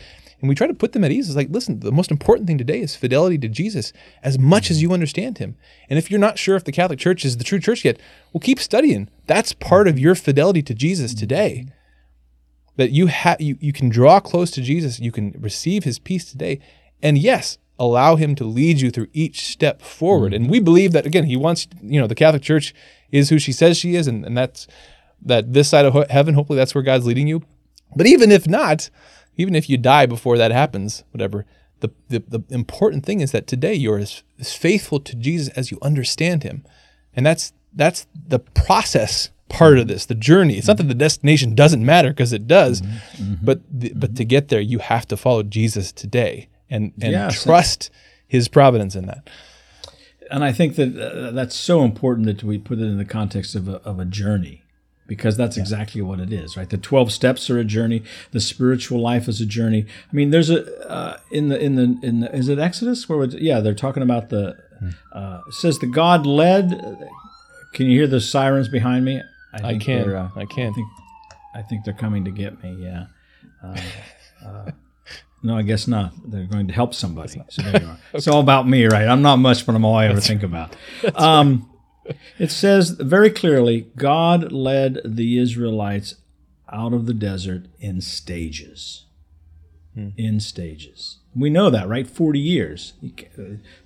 [0.40, 1.28] And we try to put them at ease.
[1.28, 4.80] It's like, listen, the most important thing today is fidelity to Jesus as much as
[4.80, 5.56] you understand him.
[5.88, 8.00] And if you're not sure if the Catholic Church is the true church yet,
[8.32, 9.10] well, keep studying.
[9.26, 11.66] That's part of your fidelity to Jesus today.
[12.76, 16.30] That you have you, you can draw close to Jesus, you can receive his peace
[16.30, 16.60] today.
[17.02, 20.32] And yes, allow him to lead you through each step forward.
[20.32, 20.64] And we mm-hmm.
[20.64, 22.74] believe that again, he wants, you know, the Catholic Church
[23.10, 24.66] is who she says she is, and, and that's
[25.22, 27.42] that this side of heaven, hopefully that's where God's leading you.
[27.94, 28.88] But even if not,
[29.36, 31.46] even if you die before that happens, whatever,
[31.80, 35.70] the, the, the important thing is that today you're as, as faithful to Jesus as
[35.70, 36.64] you understand him.
[37.14, 40.56] And that's that's the process part of this, the journey.
[40.56, 43.22] It's not that the destination doesn't matter because it does, mm-hmm.
[43.22, 43.44] mm-hmm.
[43.44, 47.42] but the, but to get there, you have to follow Jesus today and and yes.
[47.42, 47.90] trust
[48.26, 49.28] His providence in that.
[50.30, 53.56] And I think that uh, that's so important that we put it in the context
[53.56, 54.62] of a, of a journey,
[55.10, 56.70] because that's exactly what it is, right?
[56.70, 58.04] The 12 steps are a journey.
[58.30, 59.84] The spiritual life is a journey.
[59.84, 63.08] I mean, there's a, uh, in the, in the, in the, is it Exodus?
[63.08, 64.56] Where, was, yeah, they're talking about the,
[65.12, 66.70] uh, it says the God led,
[67.74, 69.20] can you hear the sirens behind me?
[69.52, 70.02] I think can.
[70.02, 70.70] they're, uh, I can.
[70.70, 70.88] I think,
[71.56, 72.76] I think they're coming to get me.
[72.78, 73.06] Yeah.
[73.64, 73.80] Uh,
[74.46, 74.70] uh,
[75.42, 76.12] no, I guess not.
[76.24, 77.42] They're going to help somebody.
[77.48, 77.98] So there you are.
[78.14, 79.08] It's all about me, right?
[79.08, 80.76] I'm not much, but I'm all I ever think about.
[81.16, 81.68] Um,
[82.38, 86.16] it says very clearly God led the Israelites
[86.72, 89.06] out of the desert in stages.
[90.16, 91.18] In stages.
[91.34, 92.08] We know that, right?
[92.08, 92.94] 40 years.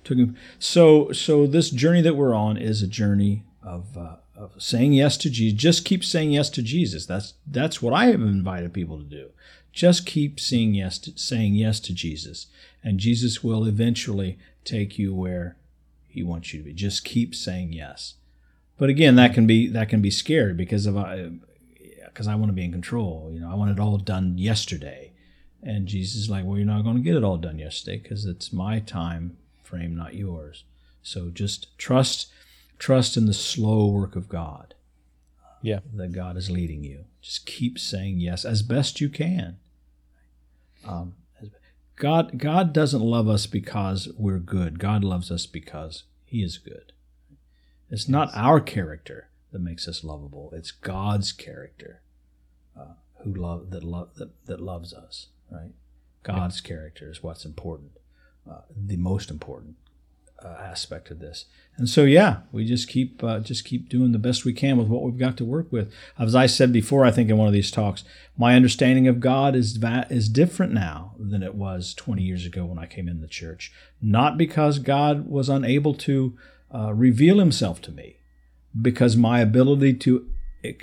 [0.03, 0.37] Took him.
[0.59, 5.17] So, so this journey that we're on is a journey of, uh, of saying yes
[5.17, 5.59] to Jesus.
[5.59, 7.05] Just keep saying yes to Jesus.
[7.05, 9.29] That's that's what I have invited people to do.
[9.73, 12.47] Just keep saying yes to, saying yes to Jesus,
[12.83, 15.57] and Jesus will eventually take you where
[16.15, 16.73] He wants you to be.
[16.73, 18.15] Just keep saying yes.
[18.77, 21.29] But again, that can be that can be scary because of I
[22.07, 23.29] because I want to be in control.
[23.33, 25.11] You know, I want it all done yesterday,
[25.61, 28.25] and Jesus is like, well, you're not going to get it all done yesterday because
[28.25, 30.63] it's my time frame, not yours.
[31.03, 32.31] So just trust
[32.79, 34.73] trust in the slow work of God
[35.61, 35.79] Yeah.
[35.93, 37.05] that God is leading you.
[37.21, 39.57] Just keep saying yes as best you can.
[40.85, 41.15] Um,
[41.95, 44.79] God, God doesn't love us because we're good.
[44.79, 46.91] God loves us because He is good.
[47.89, 50.51] It's not our character that makes us lovable.
[50.53, 52.01] It's God's character
[52.77, 55.27] uh, who love that love that, that loves us.
[55.49, 55.71] Right?
[56.23, 57.91] God's character is what's important,
[58.49, 59.75] uh, the most important
[60.43, 61.45] uh, aspect of this.
[61.77, 64.87] And so, yeah, we just keep uh, just keep doing the best we can with
[64.87, 65.93] what we've got to work with.
[66.17, 68.05] As I said before, I think in one of these talks,
[68.37, 72.65] my understanding of God is va- is different now than it was 20 years ago
[72.65, 73.73] when I came in the church.
[74.01, 76.37] Not because God was unable to
[76.73, 78.17] uh, reveal Himself to me,
[78.81, 80.29] because my ability to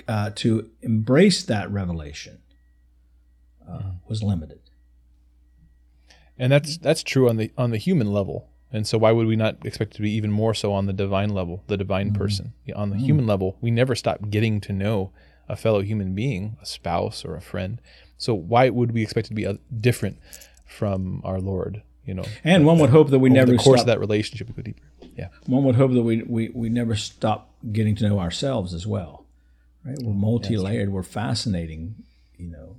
[0.07, 2.39] uh, to embrace that revelation
[3.67, 4.59] uh, was limited.
[6.37, 8.49] And that's that's true on the on the human level.
[8.73, 10.93] And so why would we not expect it to be even more so on the
[10.93, 12.53] divine level, the divine person?
[12.75, 15.11] On the human level, we never stop getting to know
[15.47, 17.79] a fellow human being, a spouse or a friend.
[18.17, 20.17] So why would we expect it to be uh, different
[20.65, 22.25] from our Lord, you know?
[22.43, 24.61] And one would hope that we never the course stop of that relationship we go
[24.63, 24.81] deeper.
[25.15, 25.27] Yeah.
[25.45, 29.25] one would hope that we, we, we never stop getting to know ourselves as well.
[29.85, 29.97] Right?
[30.01, 30.89] We're multi-layered.
[30.89, 31.95] We're fascinating,
[32.37, 32.77] you know,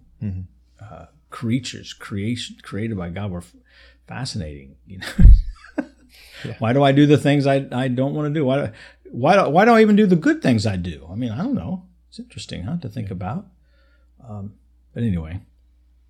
[0.81, 3.31] uh, creatures, creation created by God.
[3.31, 3.43] We're
[4.09, 4.77] fascinating.
[4.87, 5.07] You know,
[6.59, 8.45] why do I do the things I, I don't want to do?
[8.45, 8.73] Why do,
[9.11, 11.07] why do, why do I even do the good things I do?
[11.11, 11.87] I mean, I don't know.
[12.09, 13.47] It's interesting, huh, to think about.
[14.27, 14.55] Um,
[14.93, 15.41] but anyway,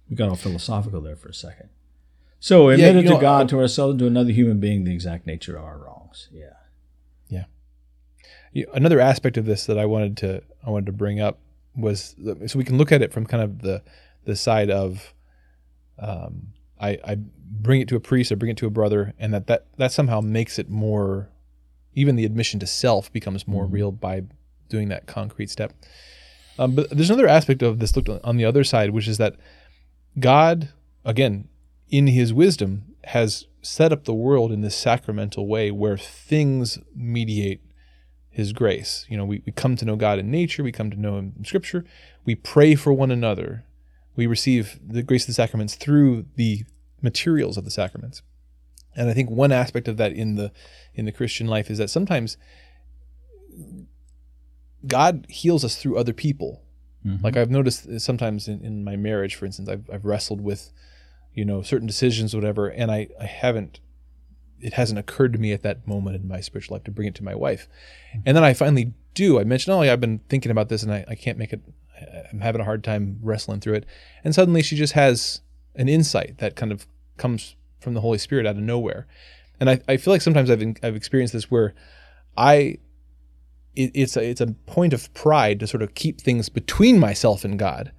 [0.09, 1.71] we got all philosophical there for a second.
[2.41, 4.93] So Yeah, admitted you know, to God, uh, to ourselves, to another human being, the
[4.93, 6.29] exact nature of our wrongs.
[6.33, 6.51] Yeah.
[8.55, 11.41] Yeah, Another aspect of this that I wanted to I wanted to bring up
[11.77, 12.15] was
[12.47, 13.83] so we can look at it from kind of the
[14.25, 15.13] the side of
[15.99, 16.53] um,
[16.85, 19.47] I, I bring it to a priest, I bring it to a brother, and that,
[19.47, 21.31] that that somehow makes it more
[21.95, 24.23] even the admission to self becomes more real by
[24.69, 25.73] doing that concrete step.
[26.59, 29.37] Um, but there's another aspect of this looked on the other side, which is that
[30.19, 30.71] God,
[31.05, 31.49] again,
[31.89, 37.61] in His wisdom, has set up the world in this sacramental way where things mediate
[38.31, 39.07] his grace.
[39.09, 41.35] You know, we, we come to know God in nature, we come to know him
[41.39, 41.85] in scripture,
[42.25, 43.65] we pray for one another,
[44.17, 46.65] we receive the grace of the sacraments through the
[47.05, 48.23] materials of the sacraments.
[48.97, 50.51] And I think one aspect of that in the
[50.95, 52.37] in the Christian life is that sometimes
[54.87, 56.63] God heals us through other people.
[57.07, 57.25] Mm-hmm.
[57.25, 60.73] Like I've noticed sometimes in, in my marriage, for instance, I've, I've wrestled with,
[61.35, 63.81] you know, certain decisions, whatever, and I, I haven't
[64.61, 67.15] it hasn't occurred to me at that moment in my spiritual life to bring it
[67.17, 67.69] to my wife.
[68.11, 68.21] Mm-hmm.
[68.27, 69.39] And then I finally do.
[69.39, 71.61] I mentioned, oh, yeah, I've been thinking about this and I, I can't make it,
[72.33, 73.87] I'm having a hard time wrestling through it.
[74.23, 75.43] And suddenly she just has
[75.75, 76.87] an insight that kind of
[77.17, 79.07] comes from the Holy Spirit out of nowhere.
[79.61, 81.75] And I, I feel like sometimes I've, I've experienced this where
[82.37, 82.79] I,
[83.77, 87.45] it, it's, a, it's a point of pride to sort of keep things between myself
[87.45, 87.93] and God.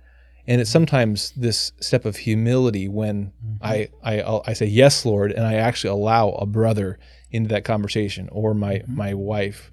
[0.48, 0.74] And it's mm-hmm.
[0.74, 3.66] sometimes this step of humility when mm-hmm.
[3.66, 7.00] I, I I say yes, Lord, and I actually allow a brother
[7.32, 8.96] into that conversation, or my mm-hmm.
[8.96, 9.72] my wife,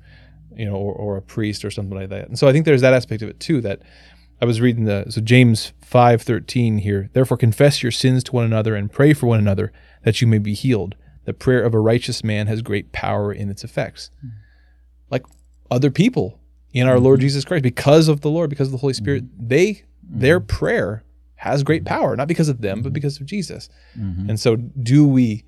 [0.56, 2.28] you know, or, or a priest or something like that.
[2.28, 3.60] And so I think there's that aspect of it too.
[3.60, 3.82] That
[4.42, 7.08] I was reading the so James five thirteen here.
[7.12, 10.38] Therefore, confess your sins to one another and pray for one another that you may
[10.38, 10.96] be healed.
[11.26, 14.10] The prayer of a righteous man has great power in its effects.
[14.20, 14.28] Hmm.
[15.10, 15.24] Like
[15.70, 16.40] other people
[16.72, 17.26] in our Lord hmm.
[17.26, 19.46] Jesus Christ, because of the Lord, because of the Holy Spirit, hmm.
[19.46, 21.04] they their prayer
[21.36, 23.68] has great power, not because of them, but because of Jesus.
[23.98, 24.30] Mm-hmm.
[24.30, 25.44] And so, do we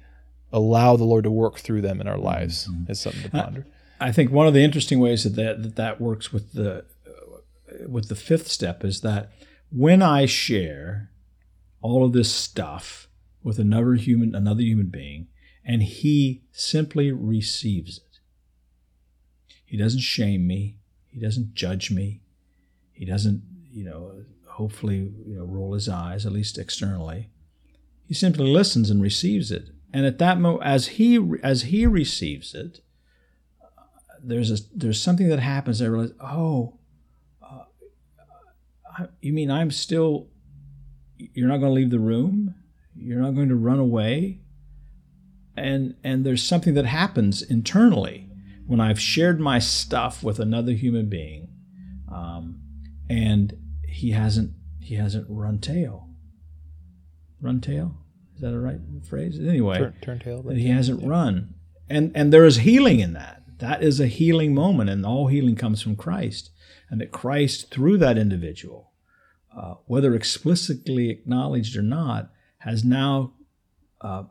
[0.53, 2.69] allow the Lord to work through them in our lives?
[2.69, 2.93] Mm-hmm.
[2.93, 3.67] Is something to ponder.
[4.01, 6.85] I think one of the interesting ways that that, that, that works with the
[7.87, 9.33] with the fifth step is that
[9.71, 11.11] when I share
[11.81, 13.09] all of this stuff
[13.43, 15.29] with another human, another human being,
[15.65, 18.19] and he simply receives it.
[19.65, 20.79] He doesn't shame me.
[21.09, 22.23] He doesn't judge me.
[22.93, 27.29] He doesn't, you know, hopefully, you know, roll his eyes, at least externally.
[28.07, 29.69] He simply listens and receives it.
[29.93, 32.81] And at that moment, as he as he receives it,
[34.23, 35.81] there's a there's something that happens.
[35.81, 36.79] I realize, oh,
[39.21, 40.29] you mean I'm still?
[41.17, 42.55] You're not going to leave the room.
[42.97, 44.41] You're not going to run away.
[45.57, 48.29] And and there's something that happens internally
[48.67, 51.49] when I've shared my stuff with another human being,
[52.13, 52.61] um,
[53.09, 56.09] and he hasn't he hasn't run tail.
[57.41, 58.05] Run tail
[58.35, 59.39] is that a right phrase?
[59.39, 60.43] Anyway, turn, turn tail.
[60.43, 61.09] That he hasn't yeah.
[61.09, 61.55] run,
[61.89, 63.43] and and there is healing in that.
[63.59, 66.51] That is a healing moment, and all healing comes from Christ,
[66.91, 68.93] and that Christ through that individual,
[69.57, 73.35] uh, whether explicitly acknowledged or not, has now
[74.01, 74.25] uh,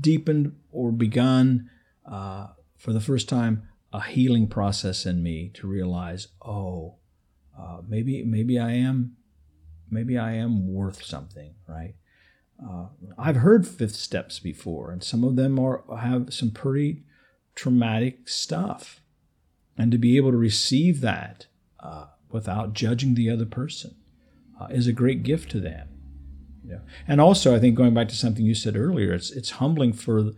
[0.00, 1.70] deepened or begun
[2.06, 6.96] uh, for the first time a healing process in me to realize, oh,
[7.58, 9.16] uh, maybe maybe I am
[9.90, 11.94] maybe I am worth something, right?
[12.62, 12.86] Uh,
[13.18, 17.04] I've heard fifth steps before, and some of them are have some pretty
[17.54, 19.00] traumatic stuff,
[19.76, 21.46] and to be able to receive that
[21.80, 23.94] uh, without judging the other person
[24.60, 25.88] uh, is a great gift to them.
[26.64, 26.78] Yeah.
[27.08, 30.32] And also, I think going back to something you said earlier, it's it's humbling for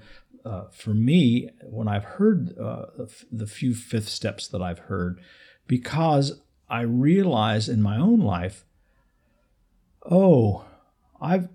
[0.45, 2.87] uh, for me when I've heard uh,
[3.31, 5.21] the few fifth steps that I've heard,
[5.67, 8.65] because I realize in my own life,
[10.11, 10.65] oh,
[11.21, 11.49] I've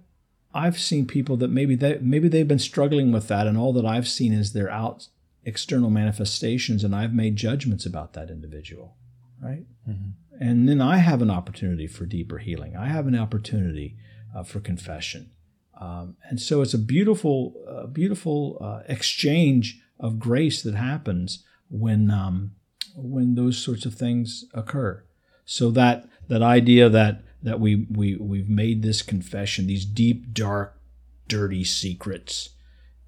[0.54, 3.86] I've seen people that maybe they maybe they've been struggling with that, and all that
[3.86, 5.08] I've seen is their out
[5.49, 8.95] external manifestations, and I've made judgments about that individual,
[9.41, 9.65] right?
[9.88, 10.12] Mm-hmm.
[10.39, 12.77] And then I have an opportunity for deeper healing.
[12.77, 13.97] I have an opportunity
[14.33, 15.31] uh, for confession.
[15.79, 22.09] Um, and so it's a beautiful, uh, beautiful uh, exchange of grace that happens when
[22.09, 22.51] um,
[22.95, 25.03] when those sorts of things occur.
[25.45, 30.79] So that that idea that that we we we've made this confession, these deep, dark,
[31.27, 32.49] dirty secrets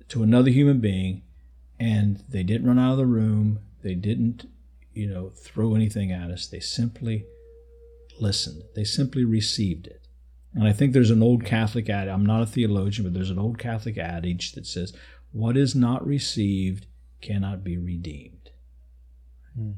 [0.09, 1.23] to another human being,
[1.81, 3.59] and they didn't run out of the room.
[3.81, 4.47] They didn't,
[4.93, 6.45] you know, throw anything at us.
[6.45, 7.25] They simply
[8.19, 8.61] listened.
[8.75, 10.05] They simply received it.
[10.53, 13.39] And I think there's an old Catholic adage, I'm not a theologian, but there's an
[13.39, 14.93] old Catholic adage that says,
[15.31, 16.85] What is not received
[17.19, 18.51] cannot be redeemed.
[19.57, 19.71] Hmm.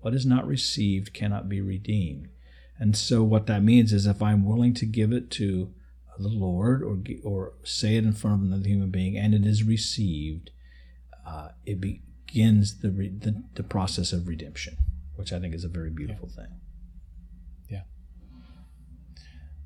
[0.00, 2.28] What is not received cannot be redeemed.
[2.78, 5.74] And so, what that means is if I'm willing to give it to
[6.18, 9.64] the Lord or, or say it in front of another human being and it is
[9.64, 10.50] received,
[11.26, 14.76] uh, it begins the, the, the process of redemption,
[15.14, 16.42] which I think is a very beautiful yeah.
[16.42, 16.60] thing.
[17.68, 17.82] Yeah.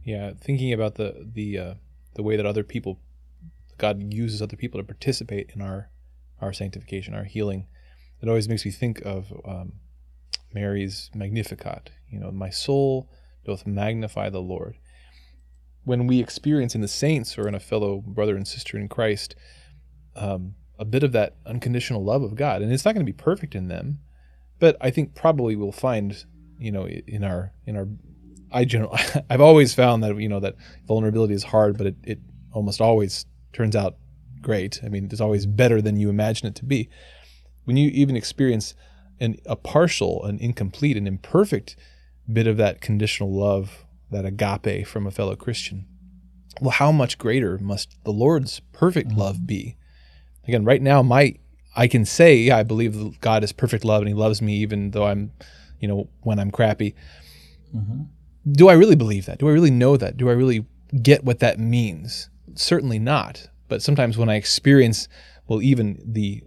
[0.05, 1.75] Yeah, thinking about the the uh,
[2.15, 3.01] the way that other people,
[3.79, 5.91] God uses other people to participate in our
[6.41, 7.67] our sanctification, our healing,
[8.21, 9.75] it always makes me think of um,
[10.53, 11.91] Mary's Magnificat.
[12.11, 13.11] You know, my soul
[13.45, 14.77] doth magnify the Lord.
[15.85, 19.37] When we experience in the saints or in a fellow brother and sister in Christ
[20.17, 23.17] um, a bit of that unconditional love of God, and it's not going to be
[23.17, 24.01] perfect in them,
[24.59, 26.25] but I think probably we'll find,
[26.59, 27.89] you know, in our in our
[28.53, 28.99] I generally,
[29.31, 32.19] I've always found that you know that vulnerability is hard, but it, it
[32.53, 33.97] almost always turns out
[34.41, 34.81] great.
[34.85, 36.89] I mean, it's always better than you imagine it to be.
[37.65, 38.75] When you even experience
[39.19, 41.77] an, a partial, an incomplete, an imperfect
[42.33, 45.87] bit of that conditional love, that agape from a fellow Christian,
[46.61, 49.19] well, how much greater must the Lord's perfect mm-hmm.
[49.19, 49.77] love be?
[50.49, 51.35] Again, right now, my
[51.75, 54.93] I can say, yeah, I believe God is perfect love and He loves me even
[54.93, 55.33] though I'm,
[55.81, 56.95] you know, when I'm crappy.
[57.75, 58.03] Mm-hmm
[58.51, 59.39] do I really believe that?
[59.39, 60.17] Do I really know that?
[60.17, 60.67] Do I really
[61.03, 62.31] get what that means?
[62.55, 63.49] Certainly not.
[63.69, 65.09] But sometimes when I experience,
[65.49, 66.43] well, even the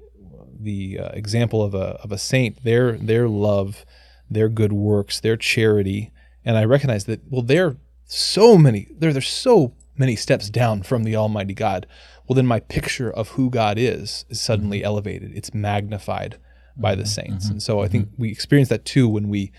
[0.62, 3.86] the uh, example of a of a saint, their their love,
[4.30, 6.12] their good works, their charity,
[6.46, 8.88] and I recognize that well, they're so many.
[8.92, 11.86] They're they're so many steps down from the Almighty God.
[12.30, 14.86] Well, then my picture of who God is is suddenly mm-hmm.
[14.86, 15.32] elevated.
[15.36, 16.38] It's magnified
[16.78, 17.08] by the mm-hmm.
[17.08, 17.54] saints, mm-hmm.
[17.54, 18.22] and so I think mm-hmm.
[18.22, 19.52] we experience that too when we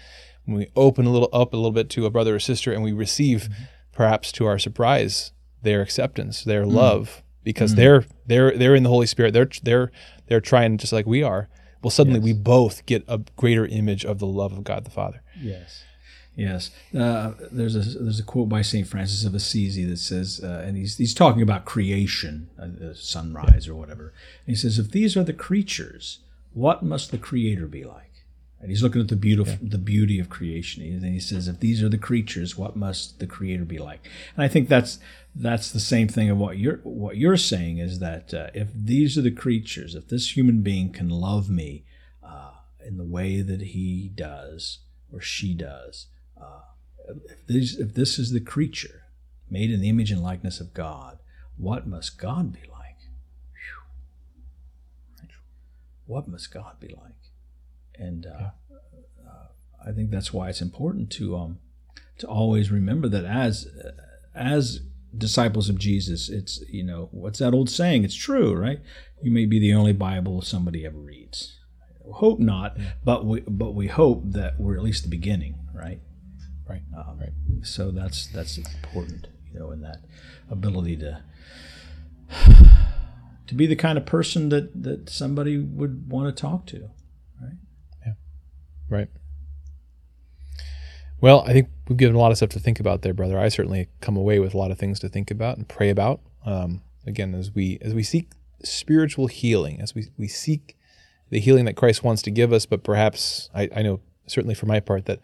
[0.44, 2.82] when we open a little up a little bit to a brother or sister and
[2.82, 3.64] we receive mm-hmm.
[3.92, 6.76] perhaps to our surprise their acceptance their mm-hmm.
[6.76, 7.80] love because mm-hmm.
[7.80, 9.92] they're they're they're in the holy spirit they're they're
[10.26, 11.48] they're trying just like we are
[11.82, 12.24] well suddenly yes.
[12.24, 15.84] we both get a greater image of the love of god the father yes
[16.36, 20.62] Yes, uh, there's a there's a quote by Saint Francis of Assisi that says, uh,
[20.64, 24.14] and he's he's talking about creation, uh, sunrise or whatever.
[24.46, 26.20] And he says, if these are the creatures,
[26.52, 28.10] what must the Creator be like?
[28.60, 30.82] And he's looking at the beautiful, the beauty of creation.
[30.82, 34.06] And he says, if these are the creatures, what must the Creator be like?
[34.36, 34.98] And I think that's
[35.34, 39.16] that's the same thing of what you're what you're saying is that uh, if these
[39.16, 41.84] are the creatures, if this human being can love me
[42.22, 42.52] uh,
[42.86, 46.06] in the way that he does or she does,
[46.40, 49.02] uh, if these if this is the creature
[49.50, 51.18] made in the image and likeness of God,
[51.56, 52.78] what must God be like?
[56.06, 57.20] What must God be like?
[58.00, 58.76] and uh, yeah.
[59.28, 61.58] uh, I think that's why it's important to um,
[62.18, 63.68] to always remember that as
[64.34, 64.80] as
[65.16, 68.04] disciples of Jesus, it's you know what's that old saying?
[68.04, 68.80] It's true, right?
[69.22, 71.58] You may be the only Bible somebody ever reads.
[72.14, 76.00] Hope not, but we but we hope that we're at least the beginning, right?
[76.70, 76.82] Right.
[76.96, 77.32] Um, right.
[77.62, 80.04] So that's that's important, you know, in that
[80.48, 81.22] ability to
[83.48, 86.90] to be the kind of person that that somebody would want to talk to.
[87.42, 87.58] Right.
[88.06, 88.12] Yeah.
[88.88, 89.08] Right.
[91.20, 93.36] Well, I think we've given a lot of stuff to think about there, brother.
[93.36, 96.20] I certainly come away with a lot of things to think about and pray about.
[96.46, 98.30] Um, again, as we as we seek
[98.62, 100.76] spiritual healing, as we, we seek
[101.30, 104.66] the healing that Christ wants to give us, but perhaps I, I know certainly for
[104.66, 105.18] my part that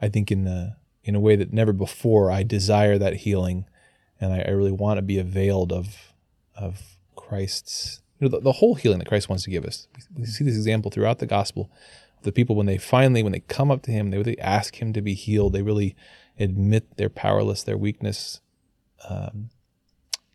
[0.00, 0.76] I think in the
[1.06, 3.64] in a way that never before I desire that healing,
[4.20, 6.12] and I, I really want to be availed of
[6.54, 9.86] of Christ's you know the, the whole healing that Christ wants to give us.
[10.14, 11.70] We, see this example throughout the gospel
[12.22, 14.92] the people when they finally when they come up to him they really ask him
[14.92, 15.52] to be healed.
[15.52, 15.94] They really
[16.38, 18.40] admit their powerless their weakness.
[19.08, 19.50] Um,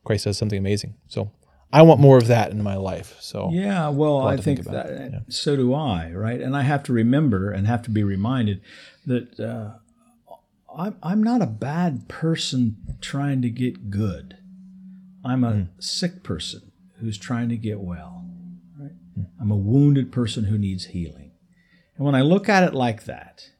[0.05, 0.95] christ does something amazing.
[1.07, 1.32] So
[1.74, 3.17] i want more of that in my life.
[3.19, 5.19] So yeah well i think, think that yeah.
[5.28, 6.39] so do i right?
[6.39, 8.61] And i have to remember and have to be reminded
[9.05, 9.78] that uh,
[10.76, 14.38] I'm, I'm not a bad person trying to get good
[15.24, 15.67] i'm a mm.
[15.80, 18.26] sick person who's trying to get well
[18.80, 18.91] right?
[19.17, 19.28] Mm.
[19.39, 21.32] i'm a wounded person who needs healing
[22.01, 23.51] and when I look at it like that,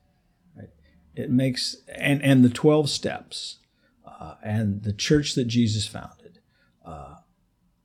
[0.57, 0.70] right,
[1.16, 3.59] it makes, and, and the 12 steps
[4.03, 6.39] uh, and the church that Jesus founded,
[6.84, 7.18] uh,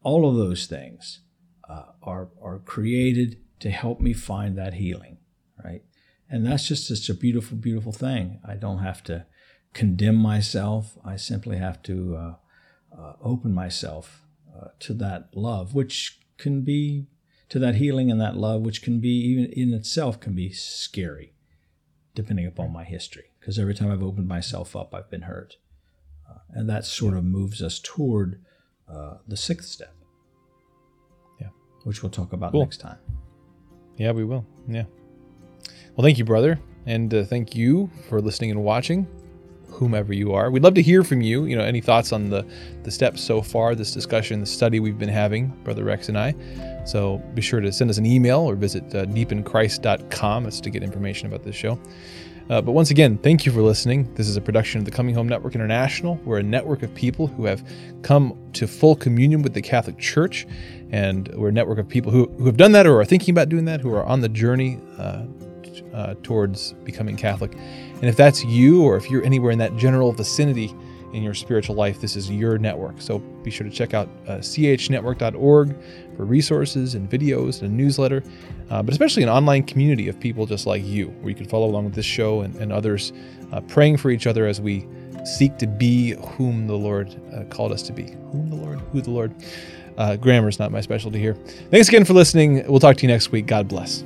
[0.03, 1.21] all of those things
[1.69, 5.16] uh, are, are created to help me find that healing?
[6.29, 8.41] And that's just such a beautiful, beautiful thing.
[8.47, 9.27] I don't have to
[9.73, 10.99] condemn myself.
[11.05, 12.35] I simply have to uh,
[12.99, 14.23] uh, open myself
[14.55, 17.07] uh, to that love, which can be
[17.49, 21.35] to that healing and that love, which can be even in itself can be scary,
[22.15, 23.31] depending upon my history.
[23.39, 25.57] Because every time I've opened myself up, I've been hurt,
[26.29, 28.43] uh, and that sort of moves us toward
[28.89, 29.95] uh, the sixth step.
[31.41, 31.49] Yeah,
[31.85, 32.63] which we'll talk about cool.
[32.63, 32.99] next time.
[33.97, 34.45] Yeah, we will.
[34.67, 34.85] Yeah.
[35.97, 39.07] Well, thank you, brother, and uh, thank you for listening and watching
[39.71, 40.51] whomever you are.
[40.51, 41.47] We'd love to hear from you.
[41.47, 42.47] You know, any thoughts on the
[42.83, 46.35] the steps so far, this discussion, the study we've been having, Brother Rex and I.
[46.85, 50.51] So be sure to send us an email or visit uh, deepinchrist.com.
[50.51, 51.81] To get information about this show.
[52.51, 54.13] Uh, but once again, thank you for listening.
[54.15, 56.21] This is a production of the Coming Home Network International.
[56.25, 57.67] We're a network of people who have
[58.03, 60.47] come to full communion with the Catholic Church,
[60.91, 63.49] and we're a network of people who, who have done that or are thinking about
[63.49, 65.25] doing that, who are on the journey uh,
[65.97, 67.55] uh, towards becoming Catholic.
[67.55, 70.75] And if that's you, or if you're anywhere in that general vicinity
[71.13, 73.01] in your spiritual life, this is your network.
[73.01, 75.77] So be sure to check out uh, chnetwork.org
[76.17, 78.23] for resources and videos and a newsletter,
[78.71, 81.67] uh, but especially an online community of people just like you, where you can follow
[81.67, 83.13] along with this show and, and others,
[83.53, 84.87] uh, praying for each other as we
[85.25, 88.11] seek to be whom the Lord uh, called us to be.
[88.33, 89.35] Whom the Lord, who the Lord.
[89.97, 91.35] Uh, grammar is not my specialty here.
[91.71, 92.71] Thanks again for listening.
[92.71, 93.47] We'll talk to you next week.
[93.47, 94.05] God bless.